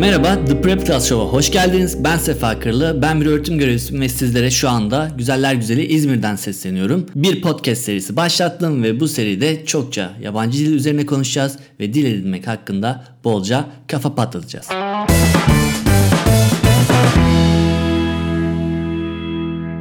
Merhaba, 0.00 0.44
The 0.44 0.60
Prep 0.60 0.86
Class 0.86 1.08
Show'a 1.08 1.32
hoş 1.32 1.52
geldiniz. 1.52 2.04
Ben 2.04 2.16
Sefa 2.16 2.60
Kırlı, 2.60 3.02
ben 3.02 3.20
bir 3.20 3.26
öğretim 3.26 3.58
görevlisiyim 3.58 4.02
ve 4.02 4.08
sizlere 4.08 4.50
şu 4.50 4.68
anda 4.68 5.10
Güzeller 5.18 5.54
Güzeli 5.54 5.86
İzmir'den 5.86 6.36
sesleniyorum. 6.36 7.06
Bir 7.14 7.42
podcast 7.42 7.82
serisi 7.82 8.16
başlattım 8.16 8.82
ve 8.82 9.00
bu 9.00 9.08
seride 9.08 9.64
çokça 9.64 10.12
yabancı 10.22 10.58
dil 10.58 10.72
üzerine 10.72 11.06
konuşacağız 11.06 11.58
ve 11.80 11.94
dil 11.94 12.04
edinmek 12.04 12.46
hakkında 12.46 13.04
bolca 13.24 13.66
kafa 13.86 14.14
patlatacağız. 14.14 14.66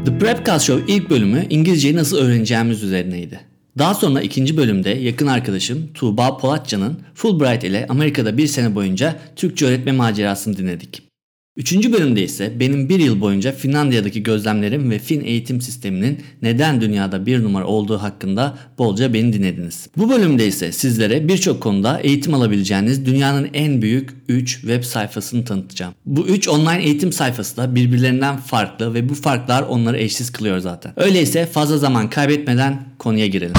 The 0.05 0.17
Prep 0.19 0.45
Class 0.45 0.63
Show 0.63 0.93
ilk 0.93 1.09
bölümü 1.09 1.45
İngilizceyi 1.49 1.95
nasıl 1.95 2.17
öğreneceğimiz 2.17 2.83
üzerineydi. 2.83 3.48
Daha 3.79 3.93
sonra 3.93 4.21
ikinci 4.21 4.57
bölümde 4.57 4.89
yakın 4.89 5.27
arkadaşım 5.27 5.93
Tuğba 5.93 6.37
Polatcan'ın 6.37 6.99
Fulbright 7.13 7.63
ile 7.63 7.85
Amerika'da 7.89 8.37
bir 8.37 8.47
sene 8.47 8.75
boyunca 8.75 9.19
Türkçe 9.35 9.65
öğretme 9.65 9.91
macerasını 9.91 10.57
dinledik. 10.57 11.08
Üçüncü 11.59 11.93
bölümde 11.93 12.23
ise 12.23 12.59
benim 12.59 12.89
bir 12.89 12.99
yıl 12.99 13.21
boyunca 13.21 13.51
Finlandiya'daki 13.51 14.23
gözlemlerim 14.23 14.91
ve 14.91 14.99
Fin 14.99 15.21
eğitim 15.21 15.61
sisteminin 15.61 16.19
neden 16.41 16.81
dünyada 16.81 17.25
bir 17.25 17.43
numara 17.43 17.65
olduğu 17.65 17.97
hakkında 17.97 18.57
bolca 18.77 19.13
beni 19.13 19.33
dinlediniz. 19.33 19.89
Bu 19.97 20.09
bölümde 20.09 20.47
ise 20.47 20.71
sizlere 20.71 21.27
birçok 21.27 21.61
konuda 21.61 21.99
eğitim 21.99 22.33
alabileceğiniz 22.33 23.05
dünyanın 23.05 23.49
en 23.53 23.81
büyük 23.81 24.09
3 24.27 24.51
web 24.51 24.83
sayfasını 24.83 25.45
tanıtacağım. 25.45 25.93
Bu 26.05 26.27
3 26.27 26.47
online 26.47 26.83
eğitim 26.83 27.11
sayfası 27.11 27.57
da 27.57 27.75
birbirlerinden 27.75 28.37
farklı 28.37 28.93
ve 28.93 29.09
bu 29.09 29.13
farklar 29.13 29.61
onları 29.61 29.97
eşsiz 29.97 30.31
kılıyor 30.31 30.59
zaten. 30.59 30.93
Öyleyse 30.95 31.45
fazla 31.45 31.77
zaman 31.77 32.09
kaybetmeden 32.09 32.83
konuya 32.99 33.27
girelim. 33.27 33.55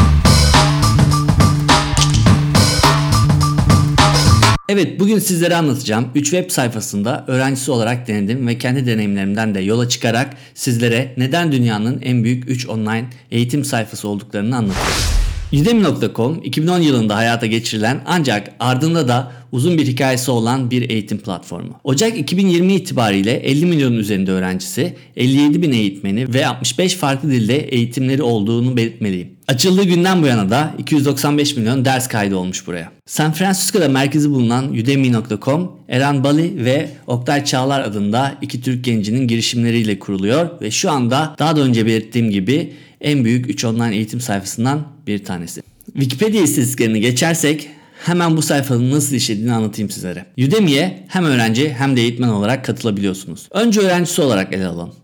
Evet 4.73 5.01
bugün 5.01 5.19
sizlere 5.19 5.57
anlatacağım 5.57 6.09
3 6.15 6.31
web 6.31 6.51
sayfasında 6.51 7.25
öğrencisi 7.27 7.71
olarak 7.71 8.09
denedim 8.09 8.47
ve 8.47 8.59
kendi 8.59 8.87
deneyimlerimden 8.87 9.55
de 9.55 9.61
yola 9.61 9.89
çıkarak 9.89 10.37
sizlere 10.55 11.15
neden 11.17 11.53
dünyanın 11.53 12.01
en 12.03 12.25
büyük 12.25 12.51
3 12.51 12.67
online 12.67 13.11
eğitim 13.31 13.65
sayfası 13.65 14.09
olduklarını 14.09 14.57
anlatacağım. 14.57 15.21
Udemy.com 15.53 16.41
2010 16.45 16.81
yılında 16.81 17.17
hayata 17.17 17.47
geçirilen 17.47 18.01
ancak 18.07 18.49
ardında 18.61 19.09
da 19.09 19.33
uzun 19.53 19.79
bir 19.79 19.87
hikayesi 19.87 20.31
olan 20.31 20.71
bir 20.71 20.91
eğitim 20.91 21.19
platformu. 21.19 21.81
Ocak 21.85 22.19
2020 22.19 22.75
itibariyle 22.75 23.33
50 23.33 23.67
milyonun 23.67 23.97
üzerinde 23.97 24.31
öğrencisi, 24.31 24.95
57 25.17 25.63
bin 25.63 25.73
eğitmeni 25.73 26.35
ve 26.35 26.47
65 26.47 26.95
farklı 26.95 27.31
dilde 27.31 27.59
eğitimleri 27.59 28.23
olduğunu 28.23 28.77
belirtmeliyim. 28.77 29.29
Açıldığı 29.49 29.85
günden 29.85 30.23
bu 30.23 30.27
yana 30.27 30.51
da 30.51 30.75
295 30.79 31.57
milyon 31.57 31.85
ders 31.85 32.09
kaydı 32.09 32.37
olmuş 32.37 32.67
buraya. 32.67 32.93
San 33.07 33.33
Francisco'da 33.33 33.89
merkezi 33.89 34.31
bulunan 34.31 34.73
Udemy.com, 34.73 35.73
Eren 35.89 36.25
Bali 36.25 36.65
ve 36.65 36.89
Oktay 37.07 37.45
Çağlar 37.45 37.81
adında 37.81 38.35
iki 38.43 38.61
Türk 38.61 38.85
gencinin 38.85 39.29
girişimleriyle 39.29 39.99
kuruluyor 39.99 40.61
ve 40.61 40.71
şu 40.71 40.91
anda 40.91 41.37
daha 41.39 41.57
da 41.57 41.61
önce 41.61 41.87
belirttiğim 41.87 42.31
gibi 42.31 42.73
en 43.01 43.25
büyük 43.25 43.51
3 43.51 43.65
online 43.65 43.97
eğitim 43.97 44.21
sayfasından 44.21 44.87
bir 45.07 45.25
tanesi. 45.25 45.63
Wikipedia 45.93 46.43
istatistiklerini 46.43 47.01
geçersek 47.01 47.69
hemen 48.05 48.37
bu 48.37 48.43
sayfanın 48.43 48.91
nasıl 48.91 49.17
işlediğini 49.17 49.53
anlatayım 49.53 49.91
sizlere. 49.91 50.27
Udemy'ye 50.39 51.07
hem 51.09 51.25
öğrenci 51.25 51.73
hem 51.73 51.97
de 51.97 52.01
eğitmen 52.01 52.29
olarak 52.29 52.65
katılabiliyorsunuz. 52.65 53.49
Önce 53.51 53.81
öğrencisi 53.81 54.23
olarak 54.23 54.55
ele 54.55 54.67
alalım. 54.67 54.95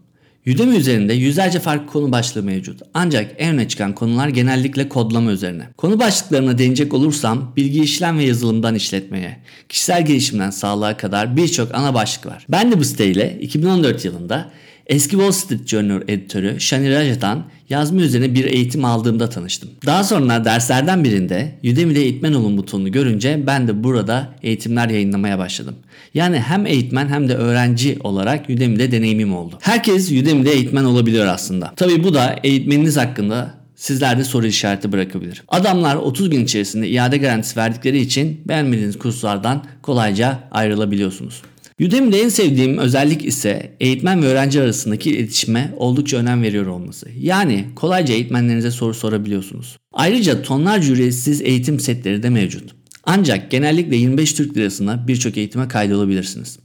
Udemy 0.46 0.76
üzerinde 0.76 1.14
yüzlerce 1.14 1.60
farklı 1.60 1.86
konu 1.86 2.12
başlığı 2.12 2.42
mevcut. 2.42 2.80
Ancak 2.94 3.34
en 3.38 3.54
öne 3.54 3.68
çıkan 3.68 3.94
konular 3.94 4.28
genellikle 4.28 4.88
kodlama 4.88 5.32
üzerine. 5.32 5.68
Konu 5.76 6.00
başlıklarına 6.00 6.58
değinecek 6.58 6.94
olursam 6.94 7.52
bilgi 7.56 7.82
işlem 7.82 8.18
ve 8.18 8.24
yazılımdan 8.24 8.74
işletmeye, 8.74 9.36
kişisel 9.68 10.06
gelişimden 10.06 10.50
sağlığa 10.50 10.96
kadar 10.96 11.36
birçok 11.36 11.74
ana 11.74 11.94
başlık 11.94 12.26
var. 12.26 12.46
Ben 12.48 12.72
de 12.72 12.78
bu 12.78 12.84
siteyle 12.84 13.38
2014 13.40 14.04
yılında 14.04 14.50
Eski 14.86 15.10
Wall 15.10 15.32
Street 15.32 15.68
Journal 15.68 16.02
editörü 16.08 16.60
Shani 16.60 16.90
Rajat'tan 16.90 17.44
yazma 17.68 18.00
üzerine 18.00 18.34
bir 18.34 18.44
eğitim 18.44 18.84
aldığımda 18.84 19.28
tanıştım. 19.28 19.70
Daha 19.86 20.04
sonra 20.04 20.44
derslerden 20.44 21.04
birinde 21.04 21.58
Udemy'de 21.64 22.00
eğitmen 22.00 22.32
olun 22.32 22.58
butonunu 22.58 22.92
görünce 22.92 23.46
ben 23.46 23.68
de 23.68 23.84
burada 23.84 24.28
eğitimler 24.42 24.88
yayınlamaya 24.88 25.38
başladım. 25.38 25.74
Yani 26.14 26.38
hem 26.38 26.66
eğitmen 26.66 27.08
hem 27.08 27.28
de 27.28 27.34
öğrenci 27.34 27.98
olarak 28.00 28.50
Udemy'de 28.50 28.92
deneyimim 28.92 29.34
oldu. 29.36 29.58
Herkes 29.60 30.12
Udemy'de 30.12 30.50
eğitmen 30.50 30.84
olabiliyor 30.84 31.26
aslında. 31.26 31.72
Tabi 31.76 32.04
bu 32.04 32.14
da 32.14 32.36
eğitmeniniz 32.44 32.96
hakkında 32.96 33.54
sizlerde 33.76 34.24
soru 34.24 34.46
işareti 34.46 34.92
bırakabilir. 34.92 35.42
Adamlar 35.48 35.96
30 35.96 36.30
gün 36.30 36.44
içerisinde 36.44 36.88
iade 36.88 37.16
garantisi 37.16 37.56
verdikleri 37.56 37.98
için 37.98 38.40
beğenmediğiniz 38.48 38.98
kurslardan 38.98 39.64
kolayca 39.82 40.38
ayrılabiliyorsunuz. 40.50 41.42
Udemy'de 41.80 42.20
en 42.20 42.28
sevdiğim 42.28 42.78
özellik 42.78 43.24
ise 43.24 43.76
eğitmen 43.80 44.22
ve 44.22 44.26
öğrenci 44.26 44.62
arasındaki 44.62 45.10
iletişime 45.10 45.74
oldukça 45.76 46.16
önem 46.16 46.42
veriyor 46.42 46.66
olması. 46.66 47.08
Yani 47.18 47.64
kolayca 47.74 48.14
eğitmenlerinize 48.14 48.70
soru 48.70 48.94
sorabiliyorsunuz. 48.94 49.78
Ayrıca 49.92 50.42
tonlarca 50.42 50.92
ücretsiz 50.92 51.42
eğitim 51.42 51.80
setleri 51.80 52.22
de 52.22 52.30
mevcut. 52.30 52.70
Ancak 53.04 53.50
genellikle 53.50 53.96
25 53.96 54.32
Türk 54.32 54.56
lirasına 54.56 55.08
birçok 55.08 55.36
eğitime 55.36 55.68
kaydolabilirsiniz. 55.68 56.58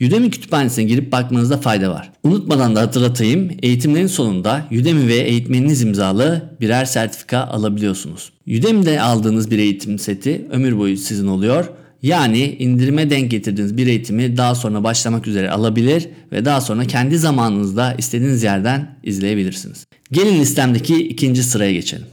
Udemy 0.00 0.30
kütüphanesine 0.30 0.84
girip 0.84 1.12
bakmanızda 1.12 1.58
fayda 1.58 1.90
var. 1.90 2.12
Unutmadan 2.24 2.76
da 2.76 2.80
hatırlatayım, 2.80 3.50
eğitimlerin 3.62 4.06
sonunda 4.06 4.66
Udemy 4.70 5.08
ve 5.08 5.16
eğitmeniniz 5.16 5.82
imzalı 5.82 6.56
birer 6.60 6.84
sertifika 6.84 7.38
alabiliyorsunuz. 7.38 8.32
Udemy'de 8.46 9.00
aldığınız 9.00 9.50
bir 9.50 9.58
eğitim 9.58 9.98
seti 9.98 10.46
ömür 10.50 10.78
boyu 10.78 10.96
sizin 10.96 11.26
oluyor 11.26 11.68
yani 12.02 12.56
indirime 12.58 13.10
denk 13.10 13.30
getirdiğiniz 13.30 13.76
bir 13.76 13.86
eğitimi 13.86 14.36
daha 14.36 14.54
sonra 14.54 14.84
başlamak 14.84 15.26
üzere 15.26 15.50
alabilir 15.50 16.08
ve 16.32 16.44
daha 16.44 16.60
sonra 16.60 16.84
kendi 16.84 17.18
zamanınızda 17.18 17.94
istediğiniz 17.98 18.42
yerden 18.42 18.98
izleyebilirsiniz. 19.02 19.86
Gelin 20.12 20.40
listemdeki 20.40 21.08
ikinci 21.08 21.42
sıraya 21.42 21.72
geçelim. 21.72 22.06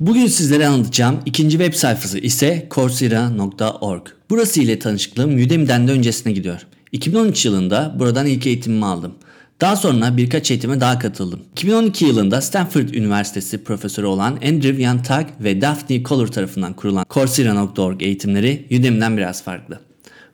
Bugün 0.00 0.26
sizlere 0.26 0.66
anlatacağım 0.66 1.20
ikinci 1.26 1.58
web 1.58 1.74
sayfası 1.74 2.18
ise 2.18 2.68
coursera.org. 2.70 4.06
Burası 4.30 4.60
ile 4.60 4.78
tanışıklığım 4.78 5.34
Udemy'den 5.34 5.88
de 5.88 5.92
öncesine 5.92 6.32
gidiyor. 6.32 6.60
2013 6.92 7.44
yılında 7.44 7.96
buradan 7.98 8.26
ilk 8.26 8.46
eğitimimi 8.46 8.86
aldım. 8.86 9.14
Daha 9.60 9.76
sonra 9.76 10.16
birkaç 10.16 10.50
eğitime 10.50 10.80
daha 10.80 10.98
katıldım. 10.98 11.40
2012 11.52 12.04
yılında 12.04 12.40
Stanford 12.40 12.88
Üniversitesi 12.88 13.64
profesörü 13.64 14.06
olan 14.06 14.32
Andrew 14.32 14.82
Yantak 14.82 15.44
ve 15.44 15.60
Daphne 15.60 16.02
Koller 16.02 16.26
tarafından 16.26 16.72
kurulan 16.72 17.04
Coursera.org 17.10 18.02
eğitimleri 18.02 18.66
Udemy'den 18.70 19.16
biraz 19.16 19.42
farklı. 19.42 19.80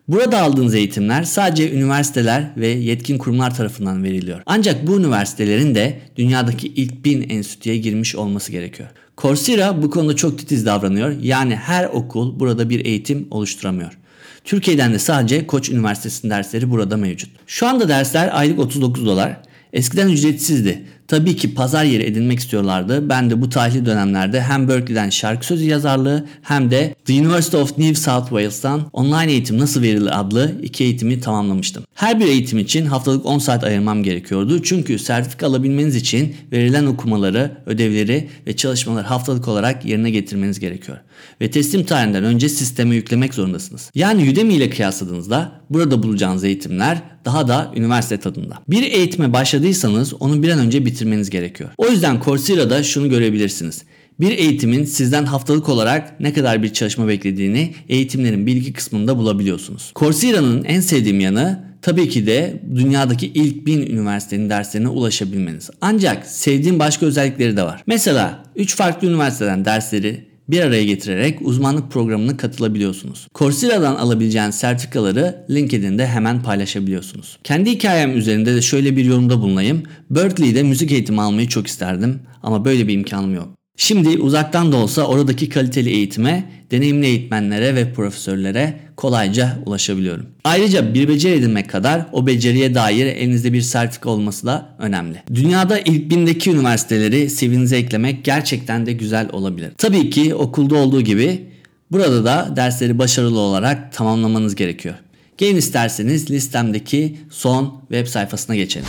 Burada 0.09 0.43
aldığınız 0.43 0.75
eğitimler 0.75 1.23
sadece 1.23 1.73
üniversiteler 1.73 2.51
ve 2.57 2.67
yetkin 2.69 3.19
kurumlar 3.19 3.55
tarafından 3.55 4.05
veriliyor. 4.05 4.43
Ancak 4.47 4.87
bu 4.87 4.99
üniversitelerin 4.99 5.75
de 5.75 6.01
dünyadaki 6.17 6.69
ilk 6.69 7.05
bin 7.05 7.31
enstitüye 7.31 7.77
girmiş 7.77 8.17
olması 8.17 8.53
gerekiyor. 8.53 8.89
Coursera 9.19 9.83
bu 9.83 9.91
konuda 9.91 10.17
çok 10.17 10.39
titiz 10.39 10.67
davranıyor. 10.67 11.17
Yani 11.23 11.57
her 11.57 11.85
okul 11.85 12.41
burada 12.41 12.71
bir 12.71 12.85
eğitim 12.85 13.29
oluşturamıyor. 13.31 13.99
Türkiye'den 14.45 14.93
de 14.93 14.99
sadece 14.99 15.47
Koç 15.47 15.71
Üniversitesi'nin 15.71 16.31
dersleri 16.31 16.71
burada 16.71 16.97
mevcut. 16.97 17.31
Şu 17.47 17.67
anda 17.67 17.89
dersler 17.89 18.39
aylık 18.39 18.59
39 18.59 19.07
dolar. 19.07 19.37
Eskiden 19.73 20.09
ücretsizdi. 20.09 20.85
Tabii 21.11 21.37
ki 21.37 21.55
pazar 21.55 21.85
yeri 21.85 22.03
edinmek 22.03 22.39
istiyorlardı. 22.39 23.09
Ben 23.09 23.31
de 23.31 23.41
bu 23.41 23.49
tarihli 23.49 23.87
dönemlerde 23.87 24.41
hem 24.41 24.69
Berkeley'den 24.69 25.11
şarkı 25.11 25.47
sözü 25.47 25.65
yazarlığı 25.65 26.27
hem 26.43 26.71
de 26.71 26.95
The 27.05 27.13
University 27.13 27.57
of 27.57 27.79
New 27.79 27.95
South 27.95 28.29
Wales'tan 28.29 28.83
online 28.93 29.33
eğitim 29.33 29.59
nasıl 29.59 29.83
verilir 29.83 30.21
adlı 30.21 30.53
iki 30.63 30.85
eğitimi 30.85 31.21
tamamlamıştım. 31.21 31.85
Her 31.95 32.21
bir 32.21 32.27
eğitim 32.27 32.59
için 32.59 32.87
haftalık 32.87 33.27
10 33.27 33.39
saat 33.39 33.65
ayırmam 33.65 34.03
gerekiyordu. 34.03 34.63
Çünkü 34.63 34.99
sertifika 34.99 35.47
alabilmeniz 35.47 35.97
için 35.97 36.35
verilen 36.53 36.87
okumaları, 36.87 37.57
ödevleri 37.67 38.29
ve 38.47 38.57
çalışmaları 38.57 39.07
haftalık 39.07 39.49
olarak 39.49 39.85
yerine 39.85 40.11
getirmeniz 40.11 40.61
gerekiyor. 40.61 40.99
Ve 41.41 41.51
teslim 41.51 41.85
tarihinden 41.85 42.25
önce 42.25 42.49
sisteme 42.49 42.95
yüklemek 42.95 43.35
zorundasınız. 43.35 43.91
Yani 43.95 44.31
Udemy 44.31 44.55
ile 44.55 44.71
kıyasladığınızda 44.71 45.53
burada 45.71 46.03
bulacağınız 46.03 46.45
eğitimler 46.45 47.03
daha 47.25 47.49
da 47.49 47.73
üniversite 47.77 48.17
tadında. 48.17 48.55
Bir 48.69 48.83
eğitime 48.83 49.33
başladıysanız 49.33 50.15
onu 50.23 50.43
bir 50.43 50.49
an 50.51 50.59
önce 50.59 50.85
bitirmeniz 51.01 51.31
gerekiyor. 51.31 51.71
O 51.79 51.89
yüzden 51.89 52.21
Coursera'da 52.25 52.83
şunu 52.83 53.11
görebilirsiniz. 53.11 53.83
Bir 54.21 54.31
eğitimin 54.31 54.85
sizden 54.85 55.25
haftalık 55.25 55.69
olarak 55.69 56.21
ne 56.21 56.33
kadar 56.33 56.63
bir 56.63 56.73
çalışma 56.73 57.09
beklediğini 57.09 57.75
eğitimlerin 57.89 58.47
bilgi 58.47 58.73
kısmında 58.73 59.17
bulabiliyorsunuz. 59.17 59.93
Coursera'nın 59.97 60.65
en 60.65 60.81
sevdiğim 60.81 61.21
yanı 61.21 61.65
tabii 61.83 62.09
ki 62.09 62.27
de 62.27 62.63
dünyadaki 62.75 63.27
ilk 63.27 63.67
bin 63.67 63.87
üniversitenin 63.87 64.51
derslerine 64.51 64.89
ulaşabilmeniz. 64.89 65.71
Ancak 65.81 66.27
sevdiğim 66.27 66.79
başka 66.79 67.07
özellikleri 67.07 67.57
de 67.57 67.63
var. 67.63 67.83
Mesela 67.87 68.45
3 68.57 68.77
farklı 68.77 69.09
üniversiteden 69.09 69.65
dersleri 69.65 70.30
bir 70.51 70.61
araya 70.61 70.85
getirerek 70.85 71.39
uzmanlık 71.43 71.91
programına 71.93 72.37
katılabiliyorsunuz. 72.37 73.29
Coursera'dan 73.35 73.95
alabileceğiniz 73.95 74.55
sertifikaları 74.55 75.45
LinkedIn'de 75.51 76.07
hemen 76.07 76.43
paylaşabiliyorsunuz. 76.43 77.39
Kendi 77.45 77.71
hikayem 77.71 78.17
üzerinde 78.17 78.55
de 78.55 78.63
şöyle 78.63 78.97
bir 78.97 79.05
yorumda 79.05 79.41
bulunayım. 79.41 79.83
Berkeley'de 80.11 80.63
müzik 80.63 80.93
eğitimi 80.93 81.21
almayı 81.21 81.49
çok 81.49 81.67
isterdim 81.67 82.21
ama 82.43 82.65
böyle 82.65 82.89
bir 82.89 82.95
imkanım 82.95 83.35
yok. 83.35 83.60
Şimdi 83.83 84.19
uzaktan 84.19 84.73
da 84.73 84.77
olsa 84.77 85.07
oradaki 85.07 85.49
kaliteli 85.49 85.91
eğitime, 85.91 86.45
deneyimli 86.71 87.07
eğitmenlere 87.07 87.75
ve 87.75 87.93
profesörlere 87.93 88.81
kolayca 88.97 89.59
ulaşabiliyorum. 89.67 90.27
Ayrıca 90.45 90.95
bir 90.95 91.09
beceri 91.09 91.33
edinmek 91.33 91.71
kadar 91.71 92.07
o 92.13 92.27
beceriye 92.27 92.75
dair 92.75 93.07
elinizde 93.07 93.53
bir 93.53 93.63
sertifika 93.63 94.11
olması 94.11 94.47
da 94.47 94.69
önemli. 94.79 95.23
Dünyada 95.35 95.79
ilk 95.79 96.11
bindeki 96.11 96.51
üniversiteleri 96.51 97.29
CV'nize 97.37 97.77
eklemek 97.77 98.25
gerçekten 98.25 98.87
de 98.87 98.93
güzel 98.93 99.29
olabilir. 99.33 99.73
Tabii 99.79 100.11
ki 100.11 100.35
okulda 100.35 100.77
olduğu 100.77 101.01
gibi 101.01 101.47
burada 101.91 102.25
da 102.25 102.57
dersleri 102.57 102.99
başarılı 102.99 103.39
olarak 103.39 103.93
tamamlamanız 103.93 104.55
gerekiyor. 104.55 104.95
Gelin 105.39 105.57
isterseniz 105.57 106.31
listemdeki 106.31 107.17
son 107.31 107.81
web 107.89 108.07
sayfasına 108.07 108.57
geçelim. 108.57 108.87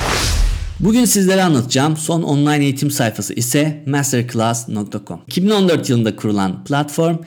Bugün 0.80 1.06
sizlere 1.06 1.44
anlatacağım 1.44 1.98
son 1.98 2.24
online 2.24 2.64
eğitim 2.64 2.92
sayfası 2.92 3.34
ise 3.34 3.84
masterclass.com. 3.88 5.22
2014 5.28 5.90
yılında 5.90 6.16
kurulan 6.16 6.64
platform 6.64 7.18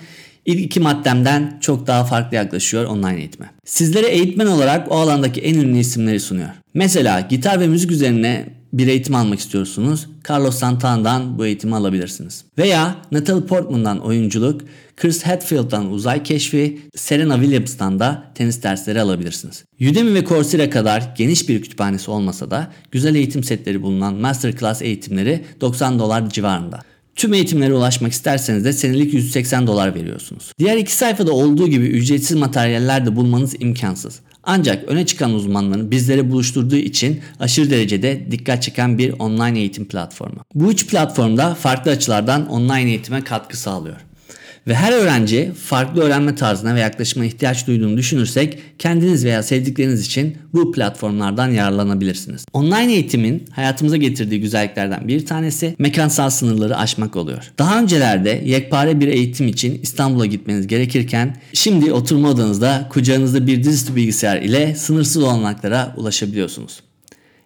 ilk 0.47 0.61
iki 0.61 0.81
maddemden 0.81 1.59
çok 1.61 1.87
daha 1.87 2.05
farklı 2.05 2.37
yaklaşıyor 2.37 2.85
online 2.85 3.19
eğitime. 3.21 3.51
Sizlere 3.65 4.07
eğitmen 4.07 4.47
olarak 4.47 4.93
o 4.93 4.95
alandaki 4.95 5.41
en 5.41 5.55
ünlü 5.55 5.79
isimleri 5.79 6.21
sunuyor. 6.21 6.49
Mesela 6.75 7.21
gitar 7.21 7.61
ve 7.61 7.67
müzik 7.67 7.91
üzerine 7.91 8.47
bir 8.79 8.87
eğitim 8.87 9.15
almak 9.15 9.39
istiyorsunuz, 9.39 10.07
Carlos 10.31 10.59
Santana'dan 10.59 11.39
bu 11.39 11.47
eğitimi 11.47 11.77
alabilirsiniz. 11.77 12.45
Veya 12.59 12.97
Natalie 13.13 13.47
Portman'dan 13.47 13.99
oyunculuk, 13.99 14.61
Chris 14.97 15.23
Hadfield'dan 15.23 15.91
uzay 15.91 16.23
keşfi, 16.23 16.81
Serena 16.97 17.35
Williams'tan 17.35 18.01
da 18.01 18.33
tenis 18.35 18.63
dersleri 18.63 19.01
alabilirsiniz. 19.01 19.65
Udemy 19.81 20.15
ve 20.15 20.25
Coursera 20.25 20.71
kadar 20.71 21.15
geniş 21.17 21.49
bir 21.49 21.63
kütüphanesi 21.63 22.11
olmasa 22.11 22.51
da 22.51 22.73
güzel 22.91 23.15
eğitim 23.15 23.45
setleri 23.45 23.83
bulunan 23.83 24.15
Masterclass 24.15 24.83
eğitimleri 24.83 25.45
90 25.61 25.99
dolar 25.99 26.31
civarında. 26.31 26.81
Tüm 27.17 27.35
eğitimlere 27.35 27.75
ulaşmak 27.75 28.13
isterseniz 28.13 28.65
de 28.65 28.73
senelik 28.73 29.15
180 29.15 29.67
dolar 29.67 29.95
veriyorsunuz. 29.95 30.53
Diğer 30.59 30.77
iki 30.77 30.95
sayfada 30.95 31.33
olduğu 31.33 31.69
gibi 31.69 31.85
ücretsiz 31.85 32.37
materyaller 32.37 33.07
de 33.07 33.17
bulmanız 33.17 33.55
imkansız. 33.61 34.21
Ancak 34.47 34.85
öne 34.89 35.07
çıkan 35.07 35.35
uzmanların 35.35 35.91
bizleri 35.91 36.31
buluşturduğu 36.31 36.77
için 36.77 37.21
aşırı 37.41 37.71
derecede 37.71 38.31
dikkat 38.31 38.63
çeken 38.63 38.99
bir 38.99 39.15
online 39.19 39.59
eğitim 39.59 39.89
platformu. 39.89 40.45
Bu 40.55 40.73
üç 40.73 40.87
platformda 40.87 41.55
farklı 41.55 41.91
açılardan 41.91 42.49
online 42.49 42.91
eğitime 42.91 43.25
katkı 43.25 43.57
sağlıyor. 43.57 43.97
Ve 44.67 44.75
her 44.75 44.93
öğrenci 44.93 45.53
farklı 45.65 46.03
öğrenme 46.03 46.35
tarzına 46.35 46.75
ve 46.75 46.81
yaklaşıma 46.81 47.25
ihtiyaç 47.25 47.67
duyduğunu 47.67 47.97
düşünürsek 47.97 48.59
kendiniz 48.79 49.25
veya 49.25 49.43
sevdikleriniz 49.43 50.07
için 50.07 50.37
bu 50.53 50.73
platformlardan 50.73 51.51
yararlanabilirsiniz. 51.51 52.45
Online 52.53 52.93
eğitimin 52.93 53.45
hayatımıza 53.51 53.97
getirdiği 53.97 54.41
güzelliklerden 54.41 55.09
bir 55.09 55.27
tanesi 55.27 55.77
mekansal 55.79 56.31
sınırları 56.31 56.77
aşmak 56.77 57.17
oluyor. 57.17 57.53
Daha 57.59 57.81
öncelerde 57.81 58.43
yekpare 58.45 59.01
bir 59.01 59.09
eğitim 59.09 59.49
için 59.49 59.81
İstanbul'a 59.83 60.27
gitmeniz 60.27 60.67
gerekirken 60.67 61.37
şimdi 61.53 61.93
oturma 61.93 62.29
odanızda 62.29 62.89
kucağınızda 62.93 63.47
bir 63.47 63.65
dizüstü 63.65 63.97
bilgisayar 63.97 64.43
ile 64.43 64.75
sınırsız 64.75 65.23
olanaklara 65.23 65.95
ulaşabiliyorsunuz. 65.97 66.81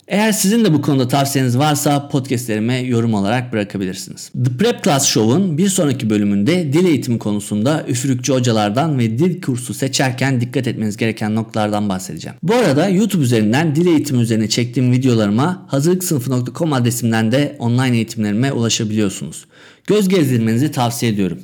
Eğer 0.09 0.33
sizin 0.33 0.65
de 0.65 0.73
bu 0.75 0.83
konuda 0.83 1.09
tavsiyeniz 1.09 1.59
varsa 1.59 2.09
podcastlerime 2.09 2.79
yorum 2.79 3.15
olarak 3.15 3.53
bırakabilirsiniz. 3.53 4.29
The 4.45 4.57
Prep 4.59 4.85
Class 4.85 5.07
Show'un 5.07 5.59
bir 5.59 5.69
sonraki 5.69 6.11
bölümünde 6.11 6.73
dil 6.73 6.87
eğitimi 6.87 7.19
konusunda 7.19 7.85
üfürükçü 7.89 8.33
hocalardan 8.33 8.99
ve 8.99 9.19
dil 9.19 9.41
kursu 9.43 9.75
seçerken 9.75 10.41
dikkat 10.41 10.67
etmeniz 10.67 10.97
gereken 10.97 11.35
noktalardan 11.35 11.89
bahsedeceğim. 11.89 12.37
Bu 12.43 12.55
arada 12.55 12.89
YouTube 12.89 13.25
üzerinden 13.25 13.77
dil 13.77 13.87
eğitimi 13.87 14.23
üzerine 14.23 14.49
çektiğim 14.49 14.93
videolarıma 14.93 15.67
hazırlıksınıfı.com 15.69 16.73
adresimden 16.73 17.33
de 17.33 17.57
online 17.59 17.97
eğitimlerime 17.97 18.53
ulaşabiliyorsunuz. 18.53 19.45
Göz 19.87 20.09
gezdirmenizi 20.09 20.71
tavsiye 20.71 21.13
ediyorum. 21.13 21.39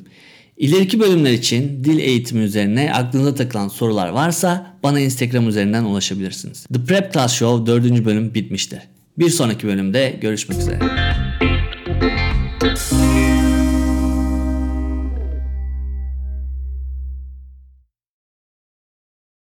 İleriki 0.57 1.01
bölümler 1.01 1.33
için 1.33 1.85
dil 1.85 1.99
eğitimi 1.99 2.43
üzerine 2.43 2.93
aklınıza 2.95 3.35
takılan 3.35 3.69
sorular 3.69 4.09
varsa 4.09 4.77
bana 4.83 5.01
Instagram 5.01 5.49
üzerinden 5.49 5.85
ulaşabilirsiniz. 5.85 6.67
The 6.67 6.85
Prep 6.85 7.13
Class 7.13 7.35
Show 7.35 7.67
4. 7.67 8.05
bölüm 8.05 8.35
bitmiştir. 8.35 8.79
Bir 9.19 9.31
sonraki 9.31 9.67
bölümde 9.67 10.19
görüşmek 10.21 10.59
üzere. 10.59 10.79